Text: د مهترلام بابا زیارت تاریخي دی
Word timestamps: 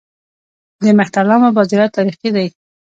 د 0.83 0.85
مهترلام 0.99 1.41
بابا 1.43 1.61
زیارت 1.71 1.91
تاریخي 1.97 2.29
دی 2.35 2.47